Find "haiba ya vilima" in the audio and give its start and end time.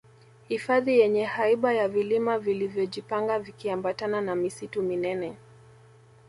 1.25-2.39